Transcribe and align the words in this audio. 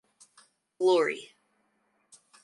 Glory! 0.79 1.31